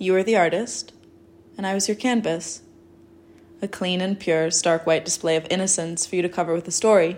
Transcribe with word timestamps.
You 0.00 0.12
were 0.12 0.22
the 0.22 0.36
artist, 0.36 0.92
and 1.56 1.66
I 1.66 1.74
was 1.74 1.88
your 1.88 1.96
canvas. 1.96 2.62
A 3.60 3.66
clean 3.66 4.00
and 4.00 4.18
pure, 4.18 4.48
stark 4.52 4.86
white 4.86 5.04
display 5.04 5.34
of 5.34 5.48
innocence 5.50 6.06
for 6.06 6.14
you 6.14 6.22
to 6.22 6.28
cover 6.28 6.54
with 6.54 6.68
a 6.68 6.70
story. 6.70 7.16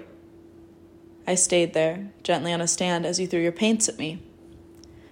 I 1.27 1.35
stayed 1.35 1.75
there, 1.75 2.09
gently 2.23 2.55
on 2.55 2.63
a 2.63 2.67
stand, 2.67 3.05
as 3.05 3.21
you 3.21 3.27
threw 3.27 3.41
your 3.41 3.53
paints 3.53 3.87
at 3.91 3.99
me. 3.99 4.23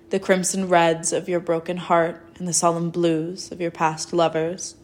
The 0.08 0.18
crimson 0.18 0.70
reds 0.70 1.12
of 1.12 1.28
your 1.28 1.40
broken 1.40 1.76
heart 1.76 2.24
and 2.38 2.48
the 2.48 2.54
solemn 2.54 2.88
blues 2.88 3.52
of 3.52 3.60
your 3.60 3.70
past 3.70 4.14
lovers. 4.14 4.74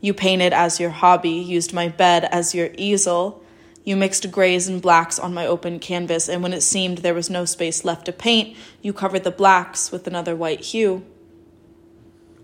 You 0.00 0.14
painted 0.14 0.54
as 0.54 0.80
your 0.80 0.90
hobby, 0.90 1.28
used 1.28 1.74
my 1.74 1.88
bed 1.88 2.24
as 2.24 2.54
your 2.54 2.70
easel. 2.78 3.44
You 3.84 3.96
mixed 3.96 4.30
grays 4.30 4.66
and 4.66 4.80
blacks 4.80 5.18
on 5.18 5.34
my 5.34 5.46
open 5.46 5.78
canvas, 5.78 6.26
and 6.26 6.42
when 6.42 6.54
it 6.54 6.62
seemed 6.62 6.98
there 6.98 7.12
was 7.12 7.28
no 7.28 7.44
space 7.44 7.84
left 7.84 8.06
to 8.06 8.12
paint, 8.12 8.56
you 8.80 8.94
covered 8.94 9.24
the 9.24 9.30
blacks 9.30 9.92
with 9.92 10.06
another 10.06 10.34
white 10.34 10.62
hue. 10.62 11.04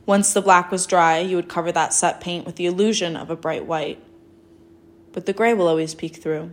Once 0.08 0.32
the 0.32 0.40
black 0.40 0.72
was 0.72 0.86
dry, 0.86 1.18
you 1.18 1.36
would 1.36 1.50
cover 1.50 1.70
that 1.70 1.92
set 1.92 2.18
paint 2.18 2.46
with 2.46 2.56
the 2.56 2.64
illusion 2.64 3.14
of 3.14 3.28
a 3.28 3.36
bright 3.36 3.66
white. 3.66 4.02
But 5.12 5.26
the 5.26 5.34
gray 5.34 5.52
will 5.52 5.68
always 5.68 5.94
peek 5.94 6.16
through. 6.16 6.50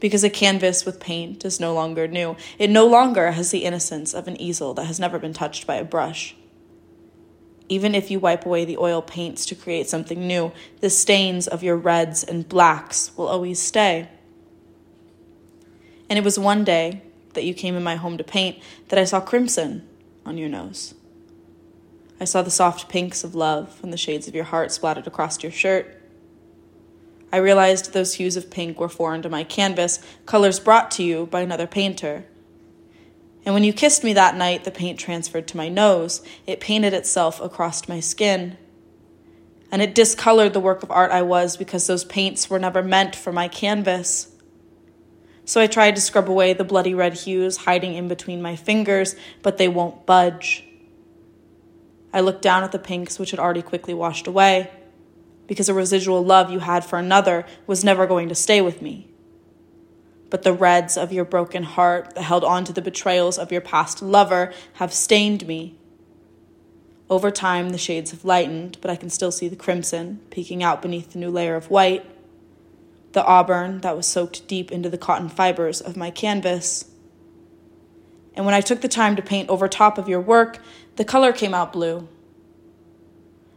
Because 0.00 0.24
a 0.24 0.30
canvas 0.30 0.86
with 0.86 0.98
paint 0.98 1.44
is 1.44 1.60
no 1.60 1.74
longer 1.74 2.08
new. 2.08 2.34
It 2.58 2.70
no 2.70 2.86
longer 2.86 3.32
has 3.32 3.50
the 3.50 3.66
innocence 3.66 4.14
of 4.14 4.28
an 4.28 4.40
easel 4.40 4.72
that 4.72 4.86
has 4.86 4.98
never 4.98 5.18
been 5.18 5.34
touched 5.34 5.66
by 5.66 5.74
a 5.74 5.84
brush. 5.84 6.34
Even 7.68 7.94
if 7.94 8.10
you 8.10 8.18
wipe 8.18 8.46
away 8.46 8.64
the 8.64 8.78
oil 8.78 9.02
paints 9.02 9.44
to 9.44 9.54
create 9.54 9.86
something 9.86 10.26
new, 10.26 10.52
the 10.80 10.88
stains 10.88 11.46
of 11.46 11.62
your 11.62 11.76
reds 11.76 12.24
and 12.24 12.48
blacks 12.48 13.10
will 13.18 13.28
always 13.28 13.60
stay. 13.60 14.08
And 16.08 16.18
it 16.18 16.24
was 16.24 16.38
one 16.38 16.64
day 16.64 17.02
that 17.34 17.44
you 17.44 17.52
came 17.52 17.76
in 17.76 17.82
my 17.82 17.96
home 17.96 18.16
to 18.16 18.24
paint 18.24 18.58
that 18.88 18.98
I 18.98 19.04
saw 19.04 19.20
crimson 19.20 19.86
on 20.24 20.38
your 20.38 20.48
nose. 20.48 20.94
I 22.20 22.24
saw 22.24 22.42
the 22.42 22.50
soft 22.50 22.88
pinks 22.88 23.24
of 23.24 23.34
love 23.34 23.78
and 23.82 23.92
the 23.92 23.98
shades 23.98 24.26
of 24.26 24.34
your 24.34 24.44
heart 24.44 24.72
splattered 24.72 25.06
across 25.06 25.42
your 25.42 25.52
shirt. 25.52 26.02
I 27.32 27.38
realized 27.38 27.92
those 27.92 28.14
hues 28.14 28.36
of 28.36 28.50
pink 28.50 28.80
were 28.80 28.88
foreign 28.88 29.22
to 29.22 29.28
my 29.28 29.44
canvas, 29.44 30.00
colors 30.24 30.60
brought 30.60 30.90
to 30.92 31.02
you 31.02 31.26
by 31.26 31.42
another 31.42 31.66
painter. 31.66 32.24
And 33.44 33.54
when 33.54 33.64
you 33.64 33.72
kissed 33.72 34.02
me 34.02 34.12
that 34.14 34.36
night, 34.36 34.64
the 34.64 34.70
paint 34.70 34.98
transferred 34.98 35.46
to 35.48 35.56
my 35.56 35.68
nose. 35.68 36.20
It 36.46 36.58
painted 36.60 36.92
itself 36.92 37.40
across 37.40 37.88
my 37.88 38.00
skin. 38.00 38.56
And 39.70 39.82
it 39.82 39.94
discolored 39.94 40.52
the 40.52 40.60
work 40.60 40.82
of 40.82 40.90
art 40.90 41.12
I 41.12 41.22
was 41.22 41.56
because 41.56 41.86
those 41.86 42.04
paints 42.04 42.50
were 42.50 42.58
never 42.58 42.82
meant 42.82 43.14
for 43.14 43.32
my 43.32 43.46
canvas. 43.46 44.32
So 45.44 45.60
I 45.60 45.68
tried 45.68 45.94
to 45.94 46.00
scrub 46.00 46.28
away 46.28 46.54
the 46.54 46.64
bloody 46.64 46.92
red 46.92 47.14
hues 47.14 47.58
hiding 47.58 47.94
in 47.94 48.08
between 48.08 48.42
my 48.42 48.56
fingers, 48.56 49.14
but 49.42 49.58
they 49.58 49.68
won't 49.68 50.06
budge. 50.06 50.64
I 52.12 52.20
looked 52.20 52.42
down 52.42 52.64
at 52.64 52.72
the 52.72 52.78
pinks, 52.78 53.18
which 53.18 53.30
had 53.30 53.40
already 53.40 53.62
quickly 53.62 53.94
washed 53.94 54.26
away, 54.26 54.70
because 55.46 55.68
a 55.68 55.74
residual 55.74 56.24
love 56.24 56.50
you 56.50 56.60
had 56.60 56.84
for 56.84 56.98
another 56.98 57.46
was 57.66 57.84
never 57.84 58.06
going 58.06 58.28
to 58.28 58.34
stay 58.34 58.60
with 58.60 58.82
me. 58.82 59.08
But 60.28 60.42
the 60.42 60.52
reds 60.52 60.96
of 60.96 61.12
your 61.12 61.24
broken 61.24 61.62
heart 61.62 62.14
that 62.14 62.22
held 62.22 62.42
on 62.42 62.64
to 62.64 62.72
the 62.72 62.82
betrayals 62.82 63.38
of 63.38 63.52
your 63.52 63.60
past 63.60 64.02
lover 64.02 64.52
have 64.74 64.92
stained 64.92 65.46
me. 65.46 65.76
Over 67.08 67.30
time, 67.30 67.70
the 67.70 67.78
shades 67.78 68.10
have 68.10 68.24
lightened, 68.24 68.78
but 68.80 68.90
I 68.90 68.96
can 68.96 69.10
still 69.10 69.30
see 69.30 69.46
the 69.46 69.54
crimson 69.54 70.20
peeking 70.30 70.64
out 70.64 70.82
beneath 70.82 71.12
the 71.12 71.20
new 71.20 71.30
layer 71.30 71.54
of 71.54 71.70
white, 71.70 72.04
the 73.12 73.24
auburn 73.24 73.80
that 73.82 73.96
was 73.96 74.06
soaked 74.06 74.48
deep 74.48 74.72
into 74.72 74.90
the 74.90 74.98
cotton 74.98 75.28
fibers 75.28 75.80
of 75.80 75.96
my 75.96 76.10
canvas. 76.10 76.90
And 78.36 78.44
when 78.44 78.54
I 78.54 78.60
took 78.60 78.82
the 78.82 78.88
time 78.88 79.16
to 79.16 79.22
paint 79.22 79.48
over 79.48 79.66
top 79.66 79.98
of 79.98 80.08
your 80.08 80.20
work, 80.20 80.60
the 80.96 81.04
color 81.04 81.32
came 81.32 81.54
out 81.54 81.72
blue. 81.72 82.06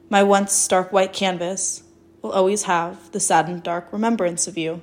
My 0.09 0.23
once 0.23 0.53
stark 0.53 0.91
white 0.91 1.13
canvas 1.13 1.83
will 2.21 2.31
always 2.31 2.63
have 2.63 3.11
the 3.11 3.19
saddened 3.19 3.63
dark 3.63 3.91
remembrance 3.91 4.47
of 4.47 4.57
you. 4.57 4.81